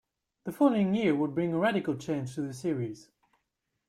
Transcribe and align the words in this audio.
The 0.45 0.51
following 0.51 0.95
year 0.95 1.13
would 1.13 1.35
bring 1.35 1.53
a 1.53 1.59
radical 1.59 1.93
change 1.93 2.33
to 2.33 2.41
the 2.41 2.53
series. 2.55 3.11